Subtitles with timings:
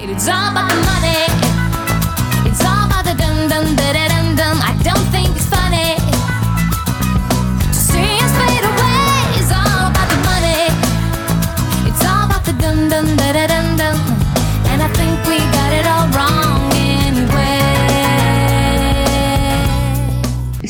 [0.00, 1.47] It's all about the money.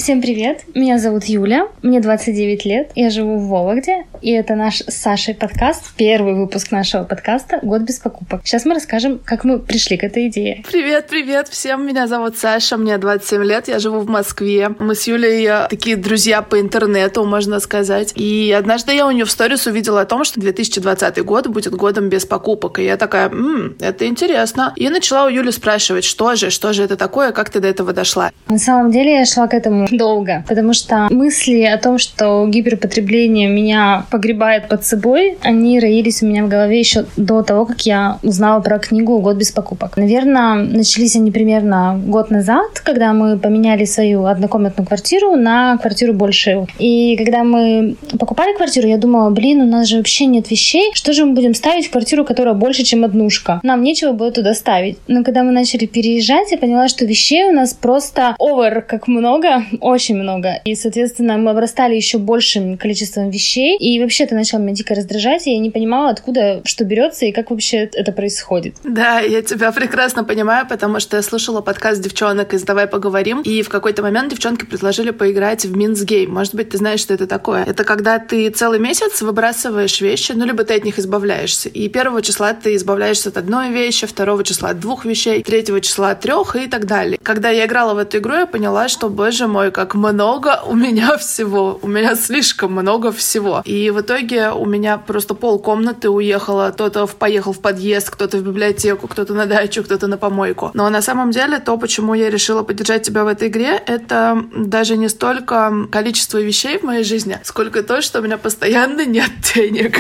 [0.09, 0.63] Всем привет!
[0.75, 5.35] Меня зовут Юля, мне 29 лет, я живу в Вологде, и это наш с Сашей
[5.35, 8.41] подкаст, первый выпуск нашего подкаста «Год без покупок».
[8.45, 10.65] Сейчас мы расскажем, как мы пришли к этой идее.
[10.67, 14.71] Привет, привет всем, меня зовут Саша, мне 27 лет, я живу в Москве.
[14.79, 18.15] Мы с Юлей э, такие друзья по интернету, можно сказать.
[18.17, 22.09] И однажды я у нее в сторис увидела о том, что 2020 год будет годом
[22.09, 22.79] без покупок.
[22.79, 24.73] И я такая, м это интересно.
[24.75, 27.93] И начала у Юли спрашивать, что же, что же это такое, как ты до этого
[27.93, 28.31] дошла.
[28.49, 33.49] На самом деле я шла к этому долго, потому что мысли о том, что гиперпотребление
[33.49, 38.19] меня погребает под собой, они роились у меня в голове еще до того, как я
[38.23, 39.97] узнала про книгу «Год без покупок».
[39.97, 46.67] Наверное, начались они примерно год назад, когда мы поменяли свою однокомнатную квартиру на квартиру большую.
[46.79, 51.13] И когда мы покупали квартиру, я думала, блин, у нас же вообще нет вещей, что
[51.13, 53.61] же мы будем ставить в квартиру, которая больше, чем однушка?
[53.63, 54.99] Нам нечего было туда ставить.
[55.09, 59.65] Но когда мы начали переезжать, я поняла, что вещей у нас просто овер, как много,
[59.89, 60.61] очень много.
[60.65, 63.77] И, соответственно, мы обрастали еще большим количеством вещей.
[63.79, 67.33] И вообще это начало меня дико раздражать, и я не понимала, откуда что берется и
[67.33, 68.77] как вообще это происходит.
[68.85, 73.63] Да, я тебя прекрасно понимаю, потому что я слушала подкаст девчонок из «Давай поговорим», и
[73.63, 76.31] в какой-то момент девчонки предложили поиграть в Минсгейм.
[76.33, 77.65] Может быть, ты знаешь, что это такое?
[77.65, 81.69] Это когда ты целый месяц выбрасываешь вещи, ну, либо ты от них избавляешься.
[81.69, 86.11] И первого числа ты избавляешься от одной вещи, второго числа от двух вещей, третьего числа
[86.11, 87.19] от трех и так далее.
[87.23, 91.17] Когда я играла в эту игру, я поняла, что, боже мой, как много у меня
[91.19, 91.79] всего.
[91.83, 93.63] У меня слишком много всего.
[93.65, 96.73] И в итоге у меня просто пол комнаты уехало.
[96.73, 100.73] Кто-то поехал в подъезд, кто-то в библиотеку, кто-то на дачу, кто-то на помойку.
[100.75, 104.97] Но на самом деле то, почему я решила поддержать тебя в этой игре, это даже
[104.97, 109.97] не столько количество вещей в моей жизни, сколько то, что у меня постоянно нет денег.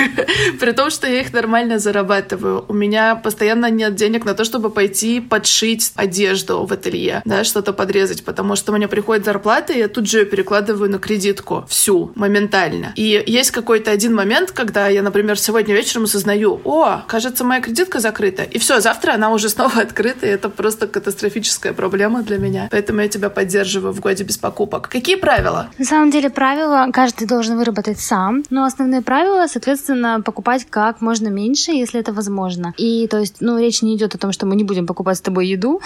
[0.58, 2.64] При том, что я их нормально зарабатываю.
[2.66, 7.72] У меня постоянно нет денег на то, чтобы пойти подшить одежду в ателье, да, что-то
[7.72, 11.64] подрезать, потому что мне приходит зарплата, и я тут же перекладываю на кредитку.
[11.68, 12.92] Всю, моментально.
[12.96, 18.00] И есть какой-то один момент, когда я, например, сегодня вечером осознаю, о, кажется, моя кредитка
[18.00, 18.42] закрыта.
[18.42, 22.68] И все, завтра она уже снова открыта, и это просто катастрофическая проблема для меня.
[22.70, 24.88] Поэтому я тебя поддерживаю в годе без покупок.
[24.88, 25.70] Какие правила?
[25.78, 31.28] На самом деле правила каждый должен выработать сам, но основные правила, соответственно, покупать как можно
[31.28, 32.74] меньше, если это возможно.
[32.76, 35.20] И то есть, ну, речь не идет о том, что мы не будем покупать с
[35.20, 35.80] тобой еду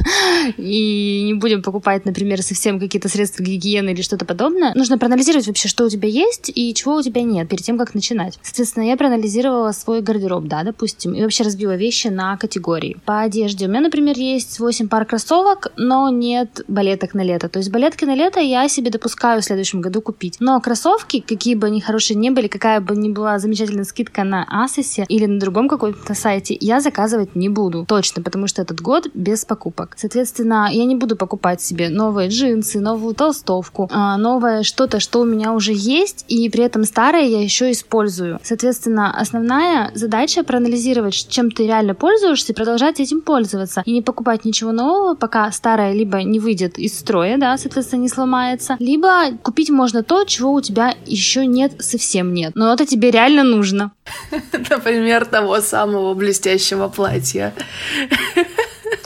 [0.56, 4.72] и не будем покупать, например, совсем какие-то средства гигиены или что-то подобное.
[4.74, 7.94] Нужно проанализировать вообще, что у тебя есть и чего у тебя нет перед тем, как
[7.94, 8.38] начинать.
[8.42, 12.96] Соответственно, я проанализировала свой гардероб, да, допустим, и вообще разбила вещи на категории.
[13.04, 17.48] По одежде у меня, например, есть 8 пар кроссовок, но нет балеток на лето.
[17.48, 20.36] То есть балетки на лето я себе допускаю в следующем году купить.
[20.40, 24.46] Но кроссовки, какие бы они хорошие не были, какая бы ни была замечательная скидка на
[24.48, 27.84] Асосе или на другом каком-то сайте, я заказывать не буду.
[27.86, 29.94] Точно, потому что этот год без покупок.
[29.96, 35.24] Соответственно, я не буду покупать себе новые джинсы, новую толстовку, а, новое что-то, что у
[35.24, 38.38] меня уже есть, и при этом старое я еще использую.
[38.44, 43.82] Соответственно, основная задача проанализировать, чем ты реально пользуешься, и продолжать этим пользоваться.
[43.86, 48.08] И не покупать ничего нового, пока старое либо не выйдет из строя, да, соответственно, не
[48.08, 52.52] сломается, либо купить можно то, чего у тебя еще нет, совсем нет.
[52.54, 53.90] Но это тебе реально нужно.
[54.70, 57.52] Например, того самого блестящего платья.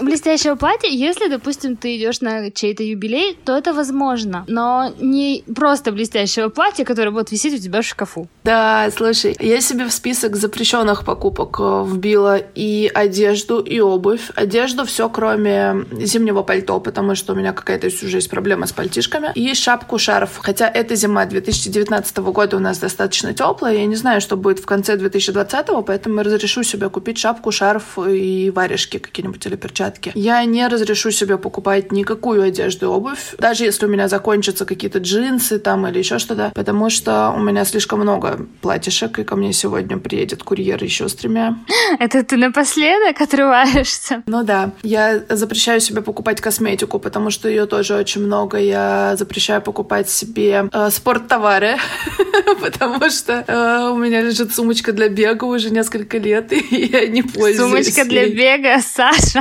[0.01, 4.45] Блестящего платья, если, допустим, ты идешь на чей-то юбилей, то это возможно.
[4.49, 8.29] Но не просто блестящего платья, которое будет висеть у тебя в шкафу.
[8.45, 14.31] Да, слушай, я себе в список запрещенных покупок э, вбила и одежду, и обувь.
[14.35, 19.33] Одежду все, кроме зимнего пальто, потому что у меня какая-то уже есть проблема с пальтишками.
[19.35, 20.39] И шапку, шарф.
[20.39, 23.77] Хотя эта зима 2019 года у нас достаточно теплая.
[23.77, 28.51] Я не знаю, что будет в конце 2020, поэтому разрешу себе купить шапку, шарф и
[28.51, 29.86] варежки какие-нибудь или перчатки.
[30.15, 34.99] Я не разрешу себе покупать никакую одежду и обувь, даже если у меня закончатся какие-то
[34.99, 39.53] джинсы там или еще что-то, потому что у меня слишком много платьишек, и ко мне
[39.53, 41.59] сегодня приедет курьер еще с тремя.
[41.99, 44.23] Это ты напоследок отрываешься?
[44.27, 44.73] Ну да.
[44.83, 48.59] Я запрещаю себе покупать косметику, потому что ее тоже очень много.
[48.59, 51.77] Я запрещаю покупать себе э, спорттовары,
[52.61, 57.23] потому что э, у меня лежит сумочка для бега уже несколько лет, и я не
[57.23, 59.41] пользуюсь Сумочка для бега, Саша.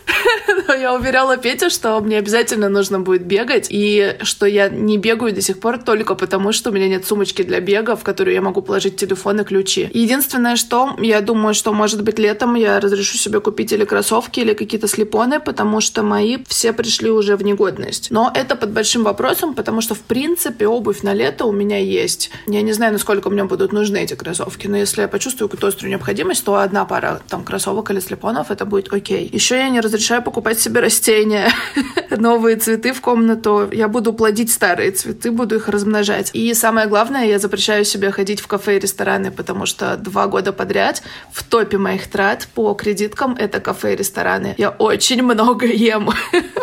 [0.67, 5.33] Но я уверяла Петю, что мне обязательно нужно будет бегать, и что я не бегаю
[5.33, 8.41] до сих пор только потому, что у меня нет сумочки для бега, в которую я
[8.41, 9.89] могу положить телефон и ключи.
[9.93, 14.53] Единственное, что я думаю, что, может быть, летом я разрешу себе купить или кроссовки, или
[14.53, 18.11] какие-то слепоны, потому что мои все пришли уже в негодность.
[18.11, 22.31] Но это под большим вопросом, потому что, в принципе, обувь на лето у меня есть.
[22.47, 25.91] Я не знаю, насколько мне будут нужны эти кроссовки, но если я почувствую какую-то острую
[25.91, 29.29] необходимость, то одна пара там кроссовок или слепонов, это будет окей.
[29.31, 31.49] Еще я не разрешаю покупать себе растения,
[32.09, 33.69] новые цветы в комнату.
[33.71, 36.31] Я буду плодить старые цветы, буду их размножать.
[36.33, 40.51] И самое главное, я запрещаю себе ходить в кафе и рестораны, потому что два года
[40.51, 44.55] подряд в топе моих трат по кредиткам это кафе и рестораны.
[44.57, 46.09] Я очень много ем.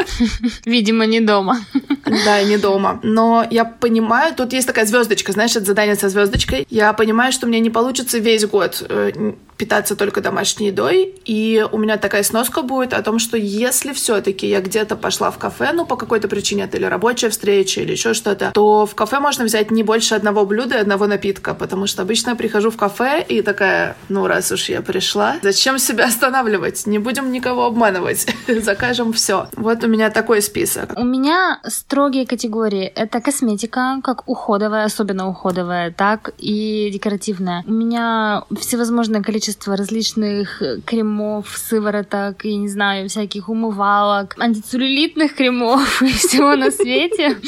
[0.66, 1.58] Видимо, не дома.
[2.24, 3.00] Да, не дома.
[3.02, 6.66] Но я понимаю, тут есть такая звездочка, знаешь, это задание со звездочкой.
[6.70, 11.78] Я понимаю, что мне не получится весь год э, питаться только домашней едой, и у
[11.78, 15.84] меня такая сноска будет о том, что если все-таки я где-то пошла в кафе, ну,
[15.84, 19.70] по какой-то причине, это или рабочая встреча, или еще что-то, то в кафе можно взять
[19.72, 23.42] не больше одного блюда и одного напитка, потому что обычно я прихожу в кафе и
[23.42, 26.86] такая, ну, раз уж я пришла, зачем себя останавливать?
[26.86, 28.26] Не будем никого обманывать,
[28.62, 29.48] закажем все.
[29.56, 30.92] Вот у меня такой список.
[30.96, 32.84] У меня строгие категории.
[32.84, 37.64] Это косметика, как уходовая, особенно уходовая, так и декоративная.
[37.66, 45.34] У меня всевозможное количество количество различных э, кремов, сывороток, я не знаю, всяких умывалок, антицеллюлитных
[45.34, 47.38] кремов и всего на свете,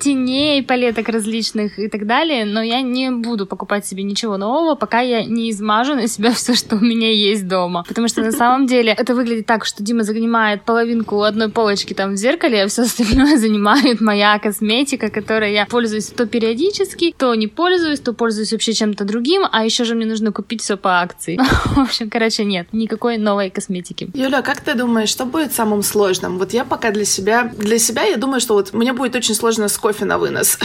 [0.00, 5.00] теней, палеток различных и так далее, но я не буду покупать себе ничего нового, пока
[5.00, 7.84] я не измажу на себя все, что у меня есть дома.
[7.86, 12.14] Потому что на самом деле это выглядит так, что Дима занимает половинку одной полочки там
[12.14, 17.48] в зеркале, а все остальное занимает моя косметика, которой я пользуюсь то периодически, то не
[17.48, 21.17] пользуюсь, то пользуюсь вообще чем-то другим, а еще же мне нужно купить все по акции
[21.18, 21.38] акций.
[21.76, 24.10] В общем, короче, нет, никакой новой косметики.
[24.14, 26.38] Юля, как ты думаешь, что будет самым сложным?
[26.38, 29.68] Вот я пока для себя, для себя я думаю, что вот мне будет очень сложно
[29.68, 30.58] с кофе на вынос.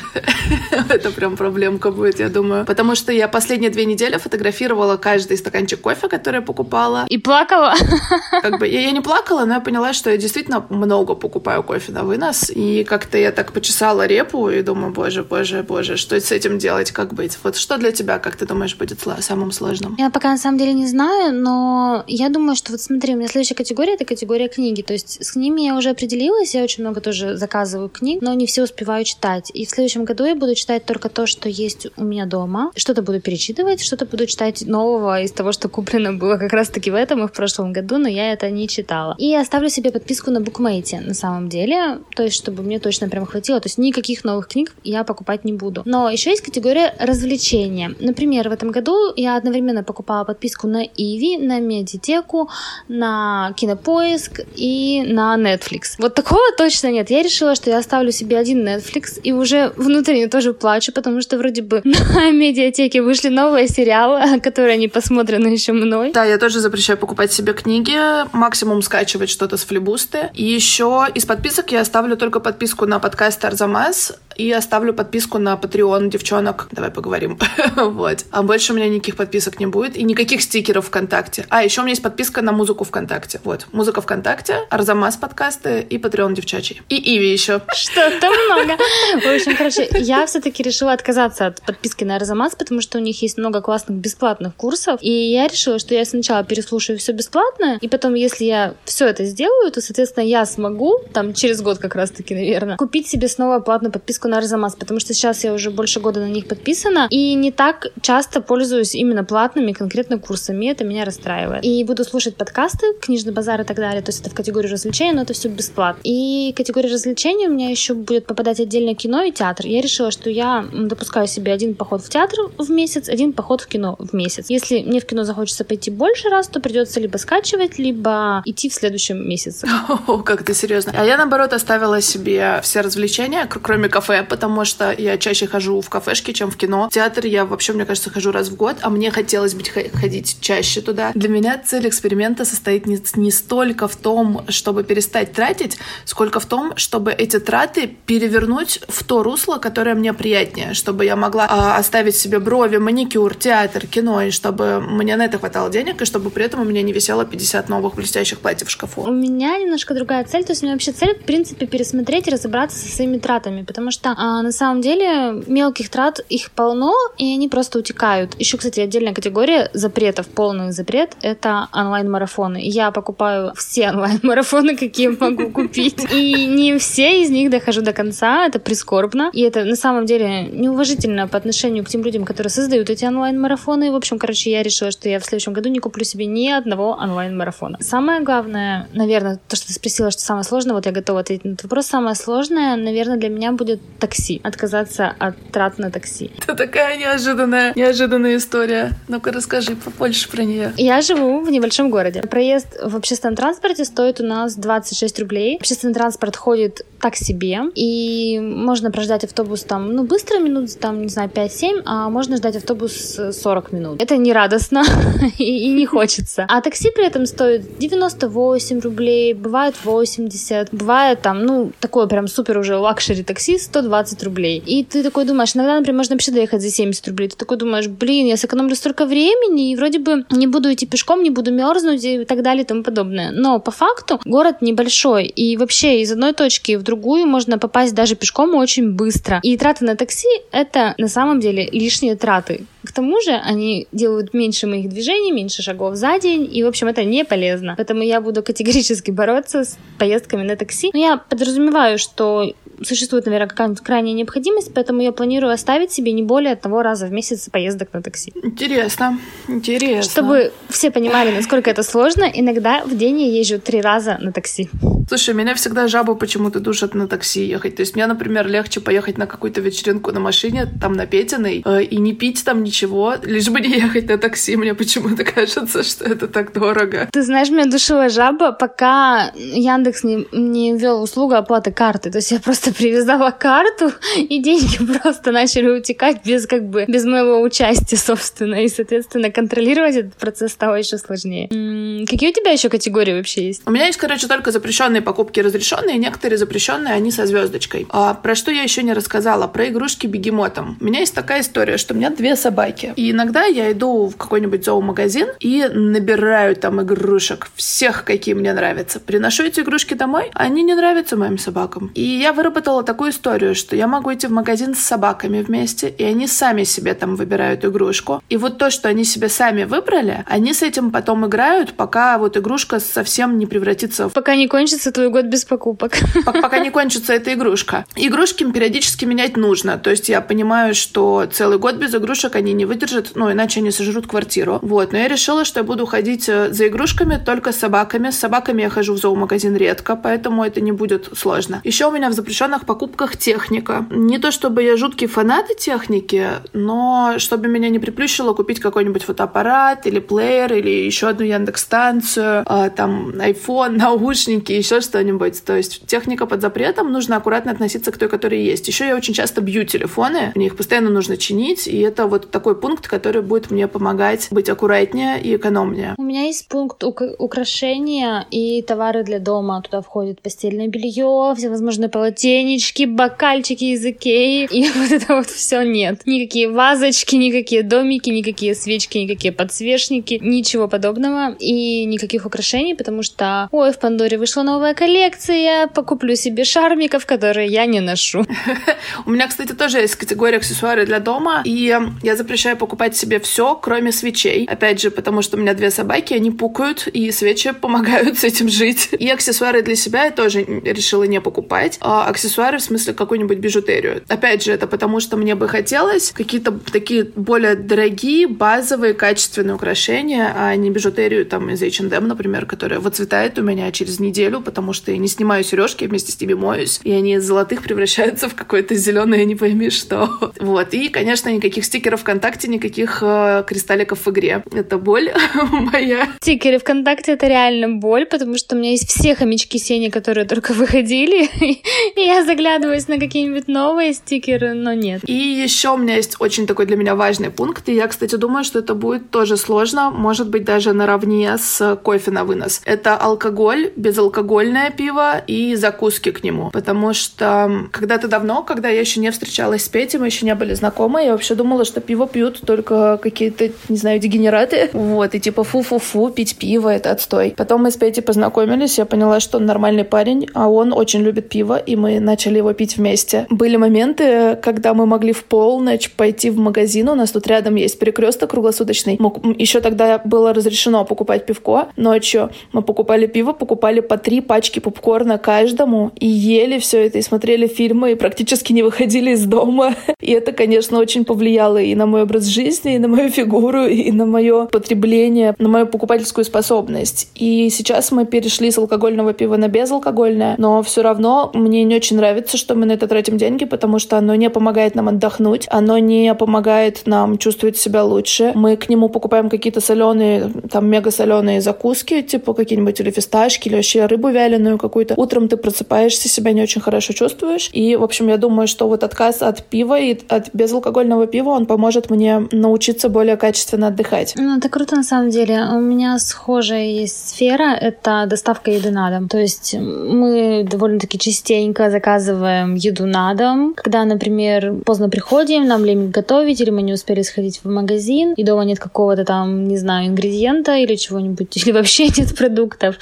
[0.90, 2.66] Это прям проблемка будет, я думаю.
[2.66, 7.06] Потому что я последние две недели фотографировала каждый стаканчик кофе, который я покупала.
[7.10, 7.74] И плакала?
[8.42, 11.92] Как бы я, я не плакала, но я поняла, что я действительно много покупаю кофе
[11.92, 12.52] на вынос.
[12.56, 16.92] И как-то я так почесала репу и думаю, боже, боже, боже, что с этим делать,
[16.92, 17.38] как быть?
[17.44, 19.96] Вот что для тебя, как ты думаешь, будет самым сложным?
[19.98, 23.56] Я пока самом деле не знаю, но я думаю, что вот смотри, у меня следующая
[23.56, 24.82] категория— это категория книги.
[24.82, 28.46] То есть с ними я уже определилась, я очень много тоже заказываю книг, но не
[28.46, 29.52] все успеваю читать.
[29.54, 32.72] И в следующем году я буду читать только то, что есть у меня дома.
[32.76, 36.96] Что-то буду перечитывать, что-то буду читать нового из того, что куплено было как раз-таки в
[36.96, 39.16] этом и в прошлом году, но я это не читала.
[39.18, 43.26] И оставлю себе подписку на букмейте на самом деле, то есть чтобы мне точно прям
[43.26, 43.60] хватило.
[43.62, 45.84] То есть никаких новых книг я покупать не буду.
[45.86, 47.96] Но еще есть категория развлечения.
[48.00, 52.50] Например, в этом году я одновременно покупала подписку на Иви, на Медитеку,
[52.88, 55.96] на Кинопоиск и на Netflix.
[56.00, 57.12] Вот такого точно нет.
[57.12, 61.38] Я решила, что я оставлю себе один Netflix и уже внутренне тоже плачу, потому что
[61.38, 66.12] вроде бы на медиатеке вышли новые сериалы, которые не посмотрены еще мной.
[66.12, 67.98] Да, я тоже запрещаю покупать себе книги,
[68.36, 70.30] максимум скачивать что-то с флибусты.
[70.34, 75.54] И еще из подписок я оставлю только подписку на подкаст Арзамас и оставлю подписку на
[75.56, 76.68] Patreon девчонок.
[76.72, 77.40] Давай поговорим.
[77.76, 78.26] вот.
[78.32, 81.46] А больше у меня никаких подписок не будет и никаких стикеров ВКонтакте.
[81.50, 83.40] А, еще у меня есть подписка на музыку ВКонтакте.
[83.44, 83.68] Вот.
[83.72, 86.82] Музыка ВКонтакте, Арзамас подкасты и Patreon девчачий.
[86.90, 87.62] И Иви еще.
[87.76, 88.78] Что-то много.
[89.22, 93.22] В общем, короче, я все-таки решила отказаться от подписки на Арзамас, потому что у них
[93.22, 95.00] есть много классных бесплатных курсов.
[95.02, 99.26] И я решила, что я сначала переслушаю все бесплатно, и потом, если я все это
[99.26, 103.92] сделаю, то, соответственно, я смогу, там, через год как раз-таки, наверное, купить себе снова платную
[103.92, 107.52] подписку на Арзамас, потому что сейчас я уже больше года на них подписана, и не
[107.52, 111.64] так часто пользуюсь именно платными конкретно курсами, это меня расстраивает.
[111.64, 115.14] И буду слушать подкасты, книжный базар и так далее, то есть это в категорию развлечений,
[115.14, 116.02] но это все бесплатно.
[116.04, 119.66] И категория развлечений у меня еще будет попадать отдельно кино и театр.
[119.66, 123.68] Я решила, что я допускаю себе один поход в театр в месяц, один поход в
[123.68, 124.50] кино в месяц.
[124.50, 128.74] Если мне в кино захочется пойти больше раз, то придется либо скачивать, либо идти в
[128.74, 129.68] следующем месяце.
[130.08, 130.94] О, как ты серьезно.
[130.96, 135.90] А я, наоборот, оставила себе все развлечения, кроме кафе, потому что я чаще хожу в
[135.90, 136.90] кафешки, чем в кино.
[136.90, 140.38] В театр я вообще, мне кажется, хожу раз в год, а мне хотелось бы ходить
[140.42, 141.12] чаще туда.
[141.16, 146.46] Для меня цель эксперимента состоит не, не столько в том, чтобы перестать тратить, сколько в
[146.46, 151.80] том, чтобы эти траты перевернуть в то русло, которое мне приятнее, чтобы я могла э,
[151.80, 156.30] оставить себе брови, маникюр, театр, кино, и чтобы мне на это хватало денег, и чтобы
[156.30, 159.02] при этом у меня не висело 50 новых блестящих платьев в шкафу.
[159.02, 162.32] У меня немножко другая цель, то есть у меня вообще цель, в принципе, пересмотреть и
[162.32, 166.94] разобраться со своими тратами, потому что что а, на самом деле мелких трат их полно,
[167.18, 168.36] и они просто утекают.
[168.38, 172.60] Еще, кстати, отдельная категория запретов, полный запрет— это онлайн-марафоны.
[172.62, 176.06] Я покупаю все онлайн-марафоны, какие могу купить.
[176.14, 179.30] И не все из них дохожу до конца, это прискорбно.
[179.34, 183.92] И это на самом деле неуважительно по отношению к тем людям, которые создают эти онлайн-марафоны.
[183.92, 186.92] В общем, короче, я решила, что я в следующем году не куплю себе ни одного
[187.02, 187.78] онлайн-марафона.
[187.80, 191.52] Самое главное, наверное, то, что ты спросила, что самое сложное, вот я готова ответить на
[191.52, 191.86] этот вопрос.
[191.86, 194.42] Самое сложное, наверное, для меня будет такси.
[194.44, 196.32] Отказаться от трат на такси.
[196.38, 198.92] Это такая неожиданная, неожиданная история.
[199.08, 200.74] Ну-ка расскажи побольше про нее.
[200.78, 202.22] Я живу в небольшом городе.
[202.22, 205.58] Проезд в общественном транспорте стоит у нас 26 рублей.
[205.58, 211.10] Общественный транспорт ходит так себе, и можно прождать автобус там, ну, быстро минут, там, не
[211.10, 214.02] знаю, 5-7, а можно ждать автобус 40 минут.
[214.02, 214.84] Это не радостно
[215.38, 216.46] и, и не хочется.
[216.48, 222.58] А такси при этом стоит 98 рублей, бывает 80, бывает там, ну, такое прям супер
[222.58, 224.64] уже luxury такси 120 рублей.
[224.66, 227.30] И ты такой думаешь, иногда, например, можно вообще доехать за 70 рублей.
[227.30, 231.24] Ты такой думаешь, блин, я сэкономлю столько времени, и вроде бы не буду идти пешком,
[231.24, 233.32] не буду мерзнуть и так далее и тому подобное.
[233.32, 238.16] Но по факту город небольшой, и вообще из одной точки в другую можно попасть даже
[238.16, 239.40] пешком очень быстро.
[239.44, 242.66] И траты на такси— это на самом деле лишние траты.
[242.86, 246.88] К тому же они делают меньше моих движений, меньше шагов за день, и, в общем,
[246.88, 247.76] это не полезно.
[247.78, 250.92] Поэтому я буду категорически бороться с поездками на такси.
[250.94, 253.48] Но я подразумеваю, что существует, наверное,
[253.82, 258.02] крайняя необходимость, поэтому я планирую оставить себе не более одного раза в месяц поездок на
[258.02, 258.34] такси.
[258.44, 260.04] Интересно, интересно.
[260.04, 264.70] Чтобы все понимали, насколько это сложно, иногда в день я езжу три раза на такси.
[265.08, 267.76] Слушай, меня всегда жабы почему-то душат на такси ехать.
[267.76, 271.84] То есть мне, например, легче поехать на какую-то вечеринку на машине, там на Петиной, э,
[271.84, 274.56] и не пить там ничего, лишь бы не ехать на такси.
[274.56, 277.10] Мне почему-то кажется, что это так дорого.
[277.12, 282.10] Ты знаешь, меня душила жаба, пока Яндекс не, не ввел услугу оплаты карты.
[282.12, 283.53] То есть я просто привязала карту,
[284.18, 288.64] и деньги просто начали утекать без как бы без моего участия, собственно.
[288.64, 291.50] И, соответственно, контролировать этот процесс стало еще сложнее.
[291.52, 293.62] М, Какие у тебя еще категории вообще есть?
[293.66, 297.88] У меня есть, короче, только запрещенные покупки разрешенные, некоторые запрещенные, они со звездочкой.
[297.90, 299.48] А про что я еще не рассказала?
[299.48, 300.78] Про игрушки бегемотом.
[300.82, 302.94] У меня есть такая история, что у меня две собаки.
[302.96, 309.00] И иногда я иду в какой-нибудь зоомагазин и набираю там игрушек, всех, какие мне нравятся.
[309.00, 311.92] Приношу эти игрушки домой, они не нравятся моим собакам.
[311.96, 316.04] И я выработала такую историю, что я могу идти в магазин с собаками вместе, и
[316.04, 318.24] они сами себе там выбирают игрушку.
[318.30, 322.38] И вот то, что они себе сами выбрали, они с этим потом играют, пока вот
[322.38, 325.94] игрушка совсем не превратится в Пока не кончится твой год без покупок.
[326.26, 327.86] Пок- пока не кончится эта игрушка.
[327.96, 329.78] Игрушки периодически менять нужно.
[329.78, 333.72] То есть я понимаю, что целый год без игрушек они не выдержат, ну, иначе они
[333.72, 334.60] сожрут квартиру.
[334.62, 334.92] Вот.
[334.94, 338.12] Но я решила, что я буду ходить э, за игрушками только с собаками.
[338.12, 341.62] С собаками я хожу в зоомагазин редко, поэтому это не будет сложно.
[341.64, 343.86] Еще у меня в запрещенных покупках техника.
[343.90, 349.88] Не то чтобы я жуткий фанат техники, но чтобы меня не приплющило купить какой-нибудь фотоаппарат
[349.88, 355.44] или плеер, или еще одну Яндекс-станцию, а, там, iPhone, наушники, еще что-нибудь.
[355.44, 358.68] То есть техника под запретом, нужно аккуратно относиться к той, которая есть.
[358.68, 362.56] Еще я очень часто бью телефоны, мне их постоянно нужно чинить, и это вот такой
[362.56, 365.96] пункт, который будет мне помогать быть аккуратнее и экономнее.
[365.98, 369.62] У меня есть пункт ук- украшения и товары для дома.
[369.62, 372.86] Туда входит постельное белье, всевозможные полотенечки,
[373.24, 374.48] бокальчики из Икеи.
[374.52, 376.02] И вот это вот все нет.
[376.06, 381.36] Никакие вазочки, никакие домики, никакие свечки, никакие подсвечники, ничего подобного.
[381.40, 387.48] И никаких украшений, потому что, ой, в Пандоре вышла новая коллекция, покуплю себе шармиков, которые
[387.48, 388.26] я не ношу.
[389.06, 393.56] У меня, кстати, тоже есть категория аксессуары для дома, и я запрещаю покупать себе все,
[393.56, 394.46] кроме свечей.
[394.46, 398.50] Опять же, потому что у меня две собаки, они пукают, и свечи помогают с этим
[398.50, 398.90] жить.
[399.04, 401.78] И аксессуары для себя я тоже решила не покупать.
[401.82, 404.02] А аксессуары, в смысле, какую-нибудь бижутерию.
[404.08, 410.34] Опять же, это потому что мне бы хотелось какие-то такие более дорогие, базовые, качественные украшения,
[410.36, 414.92] а не бижутерию там из H&M, например, которая выцветает у меня через неделю, потому что
[414.92, 418.74] я не снимаю сережки, вместе с ними моюсь, и они из золотых превращаются в какое-то
[418.74, 420.10] зеленое, не пойми что.
[420.44, 420.74] Вот.
[420.74, 424.44] И, конечно, никаких стикеров ВКонтакте, никаких э, кристалликов в игре.
[424.52, 425.12] Это боль
[425.52, 426.10] моя.
[426.22, 430.54] Стикеры ВКонтакте это реально боль, потому что у меня есть все хомячки Сени, которые только
[430.54, 431.30] выходили,
[431.96, 435.02] и я заглядываюсь на какие-нибудь новые стикеры, но нет.
[435.08, 438.44] И еще у меня есть очень такой для меня важный пункт, и я, кстати, думаю,
[438.44, 442.62] что это будет тоже сложно, может быть, даже наравне с кофе на вынос.
[442.66, 446.50] Это алкоголь, безалкогольное пиво и закуски к нему.
[446.52, 450.54] Потому что когда-то давно, когда я еще не встречалась с Петей, мы еще не были
[450.54, 454.70] знакомы, я вообще думала, что пиво пьют только какие-то, не знаю, дегенераты.
[454.74, 457.34] Вот, и типа фу-фу-фу, пить пиво— это отстой.
[457.38, 461.30] Потом мы с Петей познакомились, я поняла, что он нормальный парень, а он очень любит
[461.30, 463.26] пиво, и мы начали его пить вместе вместе.
[463.30, 467.80] Были моменты, когда мы могли в полночь пойти в магазин, у нас тут рядом есть
[467.80, 469.00] перекресток круглосуточный.
[469.38, 472.30] Еще тогда было разрешено покупать пивко ночью.
[472.52, 477.48] Мы покупали пиво, покупали по три пачки попкорна каждому и ели все это, и смотрели
[477.48, 479.76] фильмы, и практически не выходили из дома.
[480.00, 483.90] И это, конечно, очень повлияло и на мой образ жизни, и на мою фигуру, и
[483.92, 487.10] на мое потребление, на мою покупательскую способность.
[487.16, 491.98] И сейчас мы перешли с алкогольного пива на безалкогольное, но все равно мне не очень
[491.98, 495.78] нравится, что мы на это тратим деньги, потому что оно не помогает нам отдохнуть, оно
[495.78, 498.32] не помогает нам чувствовать себя лучше.
[498.36, 503.56] Мы к нему покупаем какие-то соленые, там мега соленые закуски, типа какие-нибудь или фисташки, или
[503.56, 504.94] вообще рыбу вяленую какую-то.
[504.98, 507.50] Утром ты просыпаешься, себя не очень хорошо чувствуешь.
[507.54, 511.46] И, в общем, я думаю, что вот отказ от пива и от безалкогольного пива, он
[511.46, 514.14] поможет мне научиться более качественно отдыхать.
[514.18, 515.44] Ну, это круто на самом деле.
[515.52, 519.08] У меня схожая есть сфера, это доставка еды на дом.
[519.08, 523.54] То есть мы довольно-таки частенько заказываем еду на дом.
[523.56, 528.24] Когда, например, поздно приходим, нам лень готовить, или мы не успели сходить в магазин, и
[528.24, 532.78] дома нет какого-то там, не знаю, ингредиента или чего-нибудь, или вообще нет продуктов.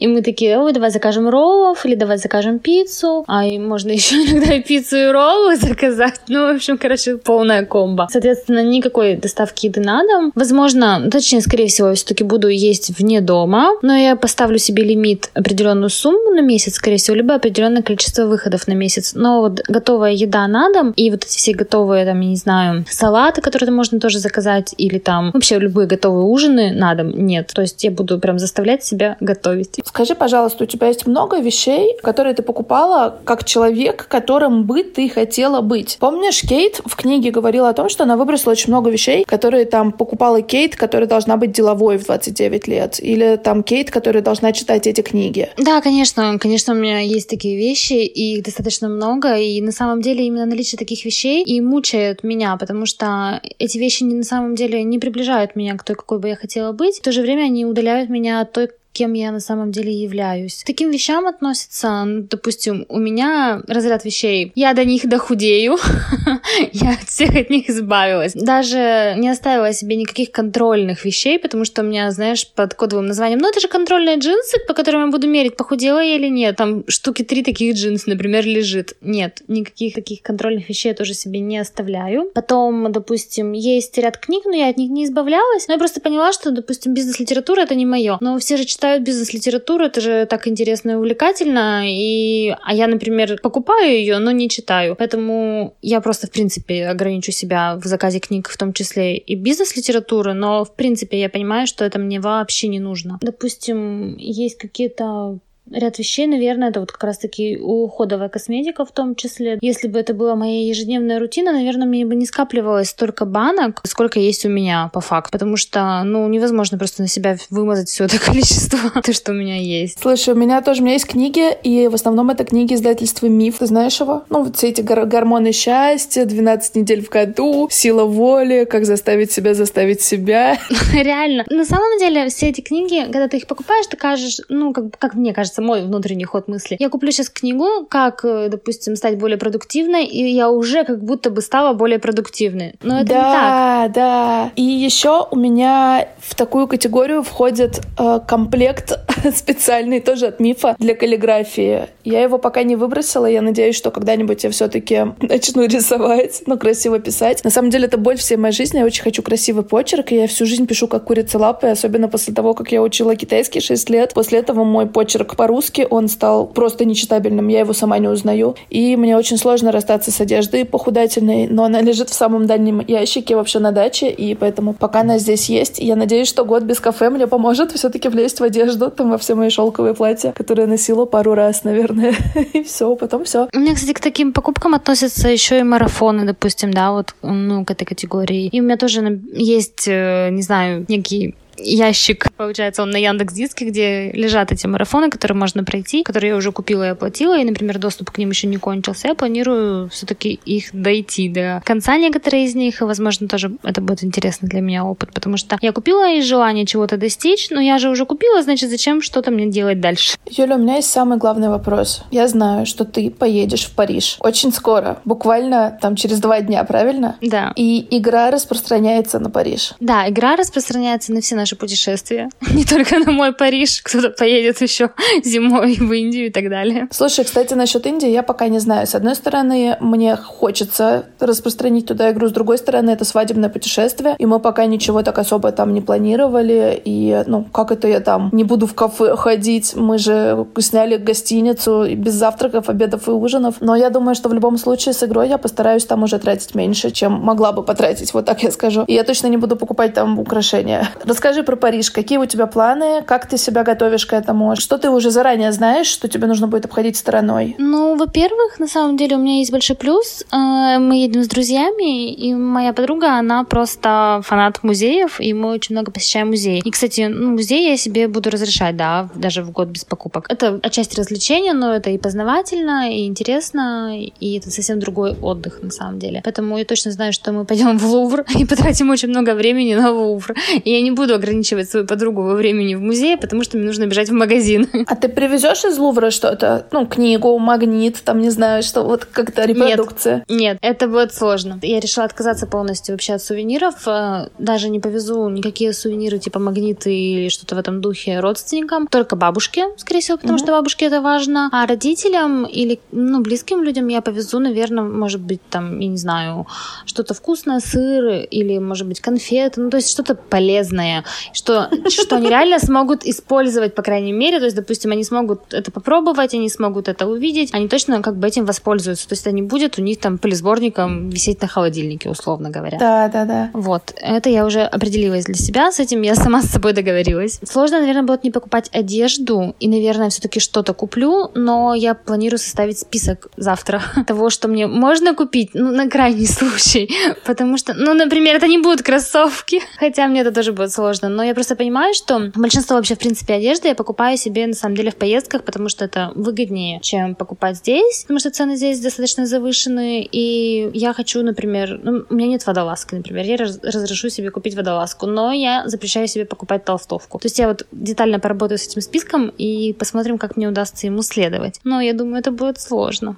[0.00, 3.24] И мы такие, ой, давай закажем роллов, или давай закажем пиццу.
[3.26, 6.20] А и можно еще иногда и пиццу, и роллы заказать.
[6.28, 8.08] Ну, в общем, короче, полная комба.
[8.10, 10.32] Соответственно, никакой доставки еды на дом.
[10.34, 15.90] Возможно, точнее, скорее всего, все-таки буду есть вне дома, но я поставлю себе лимит определенную
[15.90, 19.12] сумму на месяц, скорее всего, либо определенное количество выходов на месяц.
[19.14, 22.84] Но вот готовая еда на дом и вот эти все готовые, там, я не знаю,
[22.90, 27.52] салаты, которые можно тоже заказать, или там вообще любые готовые ужины на дом, нет.
[27.54, 29.80] То есть я буду прям заставлять себя готовить.
[29.84, 35.08] Скажи, пожалуйста, у тебя есть много вещей, которые ты покупала как человек, которым бы ты
[35.08, 35.96] хотела быть?
[36.00, 39.92] Помнишь, Кейт в книге говорила о том, что она выбросила очень много вещей, которые там
[39.92, 44.86] покупала Кейт, которая должна быть деловой в 29 лет, или там Кейт, которая должна читать
[44.86, 45.48] эти книги.
[45.56, 50.00] Да, конечно, конечно, у меня есть такие вещи, и их достаточно много, и на самом
[50.00, 54.82] деле именно наличие таких вещей и мучает меня, потому что эти вещи на самом деле
[54.82, 57.64] не приближают меня к той, какой бы я хотела быть, в то же время они
[57.64, 60.62] удаляют меня от той, кем я на самом деле являюсь.
[60.64, 64.52] Таким вещам относится, ну, допустим, у меня разряд вещей.
[64.54, 65.76] Я до них дохудею,
[66.72, 68.32] я от всех от них избавилась.
[68.32, 73.38] Даже не оставила себе никаких контрольных вещей, потому что у меня, знаешь, под кодовым названием,
[73.38, 76.56] ну это же контрольные джинсы, по которым я буду мерить, похудела я или нет.
[76.56, 78.96] Там штуки три таких джинс, например, лежит.
[79.02, 82.30] Нет, никаких таких контрольных вещей я тоже себе не оставляю.
[82.34, 85.68] Потом, допустим, есть ряд книг, но я от них не избавлялась.
[85.68, 88.16] Но я просто поняла, что, допустим, бизнес-литература это не мое.
[88.20, 92.54] Но все же читают читают бизнес-литературу, это же так интересно и увлекательно, и...
[92.62, 94.94] а я, например, покупаю ее, но не читаю.
[94.96, 100.34] Поэтому я просто, в принципе, ограничу себя в заказе книг, в том числе и бизнес-литературы,
[100.34, 103.18] но, в принципе, я понимаю, что это мне вообще не нужно.
[103.20, 105.38] Допустим, есть какие-то
[105.70, 109.58] ряд вещей, наверное, это вот как раз-таки уходовая косметика в том числе.
[109.60, 114.18] Если бы это была моя ежедневная рутина, наверное, мне бы не скапливалось столько банок, сколько
[114.20, 115.32] есть у меня по факту.
[115.32, 119.56] Потому что, ну, невозможно просто на себя вымазать все это количество, то, что у меня
[119.56, 120.00] есть.
[120.00, 123.58] Слушай, у меня тоже, у меня есть книги, и в основном это книги издательства «Миф».
[123.58, 124.24] Ты знаешь его?
[124.30, 129.32] Ну, вот все эти гор- гормоны счастья, 12 недель в году, сила воли, как заставить
[129.32, 130.58] себя заставить себя.
[130.92, 131.44] Реально.
[131.50, 135.14] На самом деле, все эти книги, когда ты их покупаешь, ты кажешь, ну, как, как
[135.14, 136.76] мне кажется, мой внутренний ход мысли.
[136.78, 141.30] Я куплю сейчас книгу, как, э, допустим, стать более продуктивной, и я уже как будто
[141.30, 142.74] бы стала более продуктивной.
[142.82, 143.92] Но это да, не так.
[143.92, 144.52] Да, да.
[144.56, 148.98] И еще у меня в такую категорию входит э, комплект
[149.34, 151.88] специальный тоже от мифа для каллиграфии.
[152.04, 153.26] Я его пока не выбросила.
[153.26, 157.44] Я надеюсь, что когда-нибудь я все-таки начну рисовать, ну, красиво писать.
[157.44, 158.78] На самом деле, это боль всей моей жизни.
[158.78, 162.34] Я очень хочу красивый почерк, и я всю жизнь пишу как курица лапы, особенно после
[162.34, 164.14] того, как я учила китайский 6 лет.
[164.14, 167.46] После этого мой почерк по-русски, он стал просто нечитабельным.
[167.46, 168.56] Я его сама не узнаю.
[168.68, 173.36] И мне очень сложно расстаться с одеждой похудательной, но она лежит в самом дальнем ящике
[173.36, 177.10] вообще на даче, и поэтому пока она здесь есть, я надеюсь, что год без кафе
[177.10, 181.04] мне поможет все-таки влезть в одежду, там во все мои шелковые платья, которые я носила
[181.04, 182.14] пару раз, наверное.
[182.52, 183.48] и все, потом все.
[183.54, 187.70] У меня, кстати, к таким покупкам относятся еще и марафоны, допустим, да, вот, ну, к
[187.70, 188.48] этой категории.
[188.48, 193.66] И у меня тоже есть, э, не знаю, некий ящик, получается, он на Яндекс Диске,
[193.66, 197.78] где лежат эти марафоны, которые можно пройти, которые я уже купила и оплатила, и, например,
[197.78, 199.08] доступ к ним еще не кончился.
[199.08, 204.04] Я планирую все-таки их дойти до конца некоторые из них, и, возможно, тоже это будет
[204.04, 207.88] интересно для меня опыт, потому что я купила из желания чего-то достичь, но я же
[207.88, 210.16] уже купила, значит, зачем что-то мне делать дальше?
[210.28, 212.02] Юля, у меня есть самый главный вопрос.
[212.10, 217.16] Я знаю, что ты поедешь в Париж очень скоро, буквально там через два дня, правильно?
[217.20, 217.52] Да.
[217.56, 219.74] И игра распространяется на Париж.
[219.80, 222.28] Да, игра распространяется на все наши наши путешествия.
[222.54, 224.90] Не только на мой Париж, кто-то поедет еще
[225.24, 226.88] зимой в Индию и так далее.
[226.90, 228.86] Слушай, кстати, насчет Индии я пока не знаю.
[228.86, 234.26] С одной стороны, мне хочется распространить туда игру, с другой стороны, это свадебное путешествие, и
[234.26, 238.42] мы пока ничего так особо там не планировали, и, ну, как это я там не
[238.42, 243.90] буду в кафе ходить, мы же сняли гостиницу без завтраков, обедов и ужинов, но я
[243.90, 247.52] думаю, что в любом случае с игрой я постараюсь там уже тратить меньше, чем могла
[247.52, 248.82] бы потратить, вот так я скажу.
[248.88, 250.88] И я точно не буду покупать там украшения.
[251.04, 251.90] Расскажи про Париж.
[251.90, 253.02] Какие у тебя планы?
[253.02, 254.56] Как ты себя готовишь к этому?
[254.56, 257.54] Что ты уже заранее знаешь, что тебе нужно будет обходить стороной?
[257.58, 260.24] Ну, во-первых, на самом деле у меня есть большой плюс.
[260.32, 265.74] Э, мы едем с друзьями, и моя подруга, она просто фанат музеев, и мы очень
[265.74, 266.60] много посещаем музеи.
[266.64, 270.26] И, кстати, ну, музей я себе буду разрешать, да, даже в год без покупок.
[270.28, 275.70] Это отчасти развлечения, но это и познавательно, и интересно, и это совсем другой отдых на
[275.70, 276.20] самом деле.
[276.24, 279.90] Поэтому я точно знаю, что мы пойдем в Лувр и потратим очень много времени на
[279.90, 280.34] Лувр.
[280.64, 283.86] И я не буду ограничивать свою подругу во времени в музее, потому что мне нужно
[283.86, 284.68] бежать в магазин.
[284.88, 286.66] А ты привезешь из Лувра что-то?
[286.70, 290.24] Ну, книгу, магнит, там, не знаю, что вот как-то репродукция?
[290.28, 291.58] Нет, нет, это будет сложно.
[291.62, 293.86] Я решила отказаться полностью вообще от сувениров.
[293.88, 298.86] Э, даже не повезу никакие сувениры типа магниты или что-то в этом духе родственникам.
[298.86, 300.42] Только бабушке, скорее всего, потому mm-hmm.
[300.42, 301.48] что бабушке это важно.
[301.52, 306.46] А родителям или ну, близким людям я повезу, наверное, может быть, там, я не знаю,
[306.84, 309.60] что-то вкусное, сыр или, может быть, конфеты.
[309.60, 314.38] Ну, то есть что-то полезное, что, что они реально смогут использовать, по крайней мере.
[314.38, 318.26] То есть, допустим, они смогут это попробовать, они смогут это увидеть, они точно как бы
[318.26, 319.08] этим воспользуются.
[319.08, 322.78] То есть, это не будет у них там полисборником висеть на холодильнике, условно говоря.
[322.78, 323.50] Да, да, да.
[323.52, 323.94] Вот.
[323.96, 327.40] Это я уже определилась для себя, с этим я сама с собой договорилась.
[327.44, 332.78] Сложно, наверное, будет не покупать одежду, и, наверное, все-таки что-то куплю, но я планирую составить
[332.78, 336.90] список завтра того, что мне можно купить, ну, на крайний случай,
[337.24, 341.22] потому что, ну, например, это не будут кроссовки, хотя мне это тоже будет сложно, но
[341.22, 344.90] я просто понимаю, что большинство вообще, в принципе, одежды я покупаю себе, на самом деле,
[344.90, 350.02] в поездках, потому что это выгоднее, чем покупать здесь, потому что цены здесь достаточно завышены,
[350.02, 354.54] и я хочу, например, ну, у меня нет водолазки, например, я раз разрешу себе купить
[354.54, 357.18] водолазку, но я запрещаю себе покупать толстовку.
[357.18, 361.02] То есть я вот детально поработаю с этим списком и посмотрим, как мне удастся ему
[361.02, 361.60] следовать.
[361.64, 363.16] Но я думаю, это будет сложно.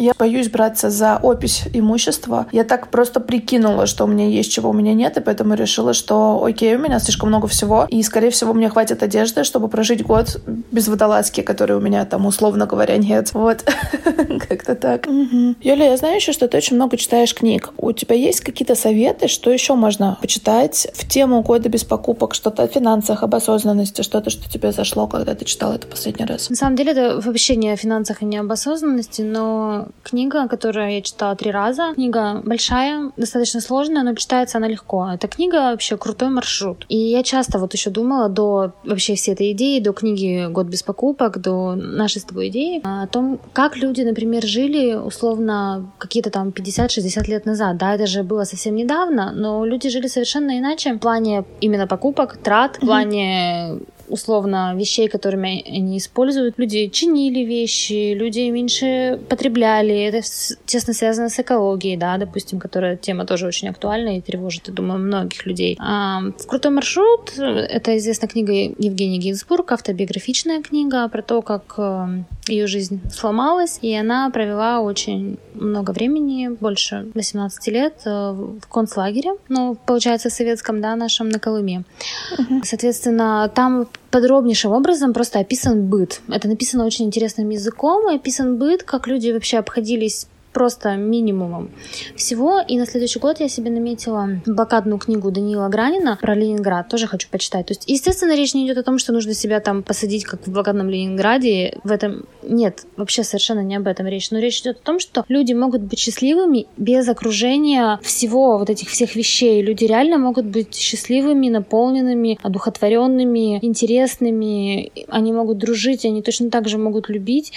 [0.00, 2.46] Я боюсь браться за опись имущества.
[2.52, 5.92] Я так просто прикинула, что у меня есть, чего у меня нет, и поэтому решила,
[5.92, 10.02] что окей, у меня слишком много всего, и, скорее всего, мне хватит одежды, чтобы прожить
[10.02, 10.40] год
[10.72, 13.34] без водолазки, которой у меня там, условно говоря, нет.
[13.34, 13.62] Вот.
[14.48, 15.06] Как-то так.
[15.06, 17.74] Юля, я знаю еще, что ты очень много читаешь книг.
[17.76, 22.62] У тебя есть какие-то советы, что еще можно почитать в тему года без покупок, что-то
[22.62, 26.48] о финансах, об осознанности, что-то, что тебе зашло, когда ты читала это последний раз?
[26.48, 30.92] На самом деле, это вообще не о финансах и не об осознанности, но книга, которую
[30.92, 31.92] я читала три раза.
[31.94, 35.10] Книга большая, достаточно сложная, но читается она легко.
[35.12, 36.86] Эта книга вообще крутой маршрут.
[36.88, 40.82] И я часто вот еще думала до вообще всей этой идеи, до книги «Год без
[40.82, 46.48] покупок», до нашей с тобой идеи, о том, как люди, например, жили условно какие-то там
[46.48, 47.76] 50-60 лет назад.
[47.76, 52.36] Да, это же было совсем недавно, но люди жили совершенно иначе в плане именно покупок,
[52.36, 56.54] трат, в плане условно вещей, которыми они используют.
[56.58, 59.94] Люди чинили вещи, люди меньше потребляли.
[60.02, 60.20] Это
[60.66, 65.00] тесно связано с экологией, да, допустим, которая тема тоже очень актуальна и тревожит, я думаю,
[65.00, 65.76] многих людей.
[65.80, 72.22] А в «Крутой маршрут»— это известная книга Евгения Гинзбург, автобиографичная книга про то, как э,
[72.48, 79.32] ее жизнь сломалась, и она провела очень много времени, больше 18 лет э, в концлагере,
[79.48, 81.84] ну, получается, в советском, да, нашем на Колыме.
[82.38, 82.60] Uh-huh.
[82.64, 86.20] Соответственно, там подробнейшим образом просто описан быт.
[86.28, 91.70] Это написано очень интересным языком, и описан быт, как люди вообще обходились просто минимумом
[92.16, 92.60] всего.
[92.60, 96.88] И на следующий год я себе наметила блокадную книгу Даниила Гранина про Ленинград.
[96.88, 97.66] Тоже хочу почитать.
[97.66, 100.50] То есть, естественно, речь не идет о том, что нужно себя там посадить, как в
[100.50, 101.78] блокадном Ленинграде.
[101.84, 104.30] В этом нет, вообще совершенно не об этом речь.
[104.30, 108.88] Но речь идет о том, что люди могут быть счастливыми без окружения всего вот этих
[108.88, 109.62] всех вещей.
[109.62, 114.90] Люди реально могут быть счастливыми, наполненными, одухотворенными, интересными.
[115.08, 117.52] Они могут дружить, они точно так же могут любить,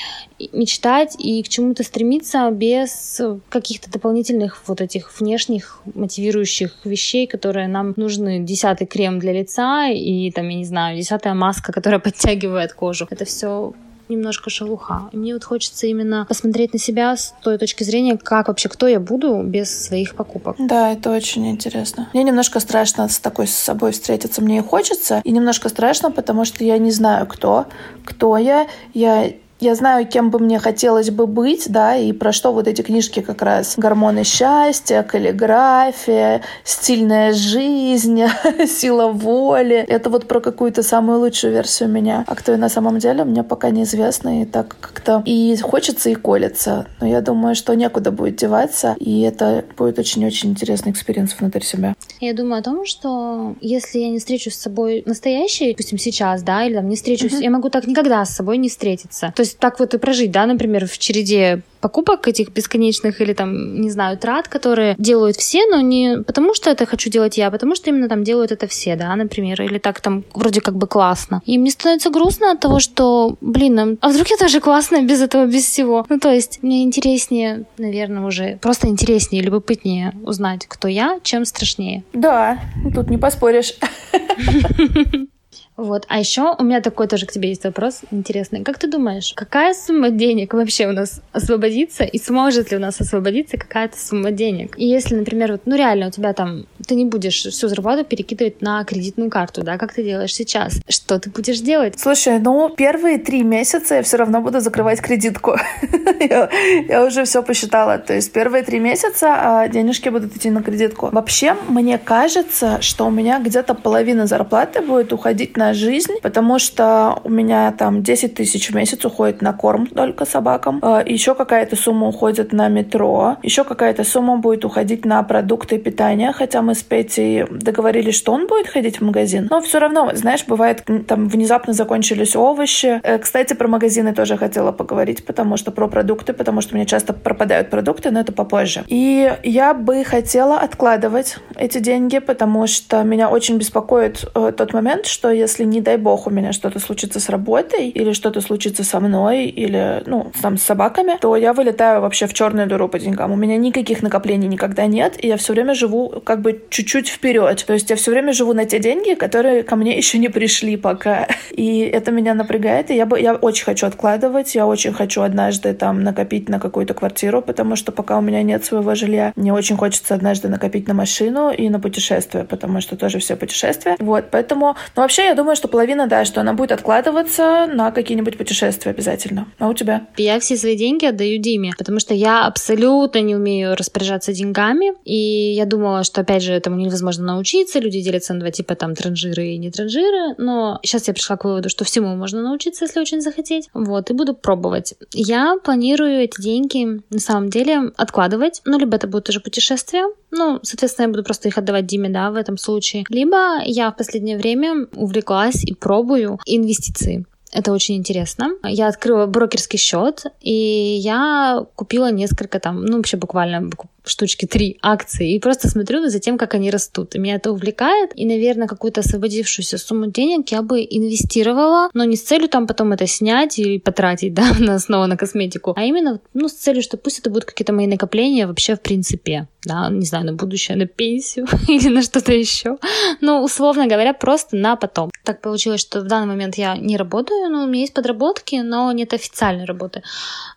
[0.52, 7.68] мечтать и к чему-то стремиться без без каких-то дополнительных вот этих внешних мотивирующих вещей, которые
[7.68, 8.40] нам нужны.
[8.40, 13.08] Десятый крем для лица и там, я не знаю, десятая маска, которая подтягивает кожу.
[13.10, 13.74] Это все
[14.10, 15.10] немножко шелуха.
[15.14, 18.88] И мне вот хочется именно посмотреть на себя с той точки зрения, как вообще, кто
[18.88, 20.58] я буду без своих покупок.
[20.60, 22.10] Да, это очень интересно.
[22.14, 24.42] Мне немножко страшно с такой с собой встретиться.
[24.42, 27.66] Мне и хочется, и немножко страшно, потому что я не знаю, кто,
[28.04, 28.68] кто я.
[28.94, 29.32] Я
[29.64, 33.22] я знаю, кем бы мне хотелось бы быть, да, и про что вот эти книжки
[33.22, 38.22] как раз «Гормоны счастья», «Каллиграфия», «Стильная жизнь»,
[38.68, 39.78] «Сила воли».
[39.78, 42.26] Это вот про какую-то самую лучшую версию меня.
[42.28, 46.16] А кто я на самом деле, мне пока неизвестно, и так как-то и хочется, и
[46.16, 46.88] колется.
[47.00, 51.96] Но я думаю, что некуда будет деваться, и это будет очень-очень интересный experience внутри себя.
[52.20, 56.66] Я думаю о том, что если я не встречусь с собой настоящей, допустим, сейчас, да,
[56.66, 59.34] или там не встречусь, я могу так никогда с собой не встретиться.
[59.36, 63.82] То есть так вот и прожить, да, например, в череде покупок этих бесконечных или там,
[63.82, 67.52] не знаю, трат, которые делают все, но не потому, что это хочу делать я, а
[67.52, 70.88] потому что именно там делают это все, да, например, или так там вроде как бы
[70.88, 71.42] классно.
[71.46, 75.46] И мне становится грустно от того, что, блин, а вдруг я тоже классная без этого,
[75.46, 76.06] без всего?
[76.08, 82.04] Ну, то есть мне интереснее, наверное, уже просто интереснее, любопытнее узнать, кто я, чем страшнее.
[82.14, 82.60] Да,
[82.96, 83.74] тут не поспоришь.
[85.78, 86.06] Вот.
[86.08, 88.64] А еще у меня такой тоже к тебе есть вопрос интересный.
[88.64, 93.02] Как ты думаешь, какая сумма денег вообще у нас освободится и сможет ли у нас
[93.02, 94.78] освободиться какая-то сумма денег?
[94.78, 98.62] И если, например, вот, ну реально у тебя там, ты не будешь всю зарплату перекидывать
[98.62, 102.00] на кредитную карту, да, как ты делаешь сейчас, что ты будешь делать?
[102.00, 105.56] Слушай, ну первые три месяца я все равно буду закрывать кредитку.
[106.20, 107.98] я, уже все посчитала.
[107.98, 111.10] То есть первые три месяца а денежки будут идти на кредитку.
[111.12, 116.60] Вообще, мне кажется, что у меня где-то половина зарплаты будет уходить на на жизнь, потому
[116.60, 121.36] что у меня там 10 тысяч в месяц уходит на корм только собакам, а, еще
[121.36, 126.76] какая-то сумма уходит на метро, еще какая-то сумма будет уходить на продукты питания, хотя мы
[126.76, 131.30] с Петей договорились, что он будет ходить в магазин, но все равно, знаешь, бывает, там
[131.30, 133.00] внезапно закончились овощи.
[133.04, 136.86] Э, кстати, про магазины тоже хотела поговорить, потому что про продукты, потому что у меня
[136.86, 138.84] часто пропадают продукты, но это попозже.
[138.88, 145.06] И я бы хотела откладывать эти деньги, потому что меня очень беспокоит э, тот момент,
[145.06, 148.84] что если если, не дай бог, у меня что-то случится с работой, или что-то случится
[148.84, 152.98] со мной, или, ну, там, с собаками, то я вылетаю вообще в черную дыру по
[152.98, 153.32] деньгам.
[153.32, 157.64] У меня никаких накоплений никогда нет, и я все время живу как бы чуть-чуть вперед.
[157.68, 160.76] То есть я все время живу на те деньги, которые ко мне еще не пришли
[160.76, 161.28] пока.
[161.52, 165.74] И это меня напрягает, и я, бы, я очень хочу откладывать, я очень хочу однажды
[165.76, 169.78] там накопить на какую-то квартиру, потому что пока у меня нет своего жилья, мне очень
[169.78, 173.96] хочется однажды накопить на машину и на путешествие, потому что тоже все путешествия.
[174.00, 177.92] Вот, поэтому, ну, вообще, я думаю, думаю, что половина, да, что она будет откладываться на
[177.92, 179.48] какие-нибудь путешествия обязательно.
[179.60, 180.08] А у тебя?
[180.16, 184.94] Я все свои деньги отдаю Диме, потому что я абсолютно не умею распоряжаться деньгами.
[185.04, 187.80] И я думала, что, опять же, этому невозможно научиться.
[187.80, 190.36] Люди делятся на два типа, там, транжиры и не транжиры.
[190.38, 193.70] Но сейчас я пришла к выводу, что всему можно научиться, если очень захотеть.
[193.74, 194.94] Вот, и буду пробовать.
[195.12, 198.62] Я планирую эти деньги, на самом деле, откладывать.
[198.64, 202.32] Ну, либо это будет уже путешествие, ну, соответственно, я буду просто их отдавать Диме, да,
[202.32, 203.06] в этом случае.
[203.10, 207.26] Либо я в последнее время увлеклась и пробую инвестиции.
[207.52, 208.54] Это очень интересно.
[208.64, 213.70] Я открыла брокерский счет, и я купила несколько там, ну, вообще буквально
[214.06, 217.16] штучки три акции и просто смотрю за тем, как они растут.
[217.16, 218.12] И меня это увлекает.
[218.16, 222.92] И, наверное, какую-то освободившуюся сумму денег я бы инвестировала, но не с целью там потом
[222.92, 226.98] это снять или потратить, да, на снова на косметику, а именно, ну, с целью, что
[226.98, 230.86] пусть это будут какие-то мои накопления вообще в принципе, да, не знаю, на будущее, на
[230.86, 232.78] пенсию или на что-то еще.
[233.22, 235.12] Но, условно говоря, просто на потом.
[235.24, 238.92] Так получилось, что в данный момент я не работаю, но у меня есть подработки, но
[238.92, 240.04] нет официальной работы.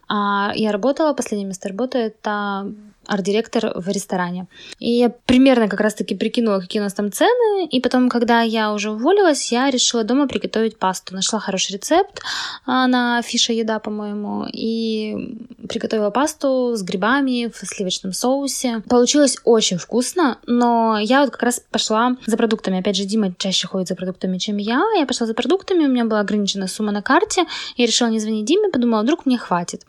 [0.09, 2.73] А я работала, последнее место работы это
[3.07, 4.47] арт-директор в ресторане.
[4.79, 8.73] И я примерно как раз-таки прикинула, какие у нас там цены, и потом, когда я
[8.73, 11.15] уже уволилась, я решила дома приготовить пасту.
[11.15, 12.23] Нашла хороший рецепт
[12.67, 15.39] а, на фиша еда, по-моему, и
[15.69, 18.83] приготовила пасту с грибами в сливочном соусе.
[18.89, 22.81] Получилось очень вкусно, но я вот как раз пошла за продуктами.
[22.81, 24.83] Опять же, Дима чаще ходит за продуктами, чем я.
[24.99, 27.45] Я пошла за продуктами, у меня была ограниченная сумма на карте.
[27.77, 29.83] Я решила не звонить Диме, подумала, вдруг мне хватит.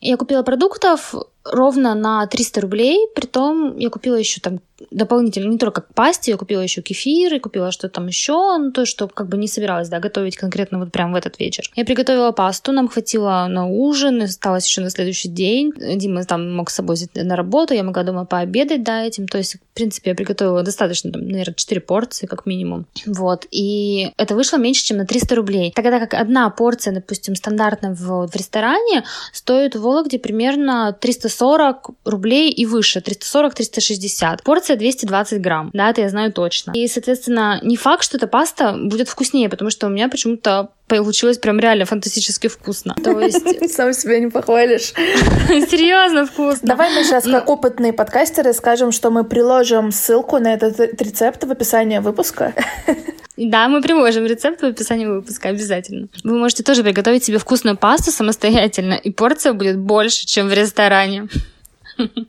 [0.00, 5.80] Я купила продуктов ровно на 300 рублей, притом я купила еще там дополнительно не только
[5.80, 9.28] к пасте, я купила еще кефир и купила что-то там еще, ну то, что как
[9.28, 11.64] бы не собиралась, да, готовить конкретно вот прям в этот вечер.
[11.76, 15.72] Я приготовила пасту, нам хватило на ужин, осталось еще на следующий день.
[15.76, 19.26] Дима там мог с собой на работу, я могла дома пообедать, да, этим.
[19.26, 22.86] То есть, в принципе, я приготовила достаточно, там, наверное, 4 порции, как минимум.
[23.06, 23.46] Вот.
[23.50, 25.72] И это вышло меньше, чем на 300 рублей.
[25.74, 32.50] Тогда как одна порция, допустим, стандартно в, в ресторане стоит в Вологде примерно 340 рублей
[32.50, 34.40] и выше, 340-360.
[34.44, 36.72] Порция порция 220 грамм, да, это я знаю точно.
[36.74, 41.38] И, соответственно, не факт, что эта паста будет вкуснее, потому что у меня почему-то получилось
[41.38, 42.94] прям реально фантастически вкусно.
[43.02, 43.72] То есть...
[43.74, 44.92] Сам себя не похвалишь.
[45.70, 46.68] Серьезно вкусно.
[46.68, 51.50] Давай мы сейчас, как опытные подкастеры, скажем, что мы приложим ссылку на этот рецепт в
[51.50, 52.54] описании выпуска.
[53.40, 56.08] Да, мы приложим рецепт в описании выпуска обязательно.
[56.24, 61.28] Вы можете тоже приготовить себе вкусную пасту самостоятельно, и порция будет больше, чем в ресторане.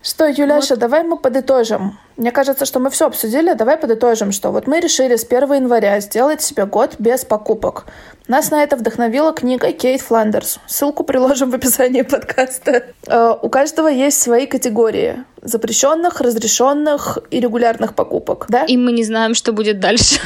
[0.03, 0.79] Что, Юляша, вот.
[0.79, 1.97] давай мы подытожим.
[2.17, 3.53] Мне кажется, что мы все обсудили.
[3.53, 7.85] Давай подытожим, что вот мы решили с 1 января сделать себе год без покупок.
[8.27, 10.59] Нас на это вдохновила книга Кейт Фландерс.
[10.67, 12.83] Ссылку приложим в описании подкаста.
[13.07, 18.45] Э, у каждого есть свои категории запрещенных, разрешенных и регулярных покупок.
[18.49, 18.65] Да?
[18.65, 20.19] И мы не знаем, что будет дальше.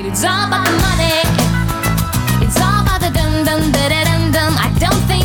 [0.00, 1.20] It's all about the money.
[2.42, 4.56] It's all about the dum dum da da dum.
[4.58, 5.19] I don't think